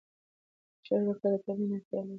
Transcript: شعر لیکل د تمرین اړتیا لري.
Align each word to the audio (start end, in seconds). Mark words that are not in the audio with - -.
شعر 0.85 1.01
لیکل 1.07 1.29
د 1.33 1.35
تمرین 1.45 1.71
اړتیا 1.75 1.99
لري. 2.01 2.09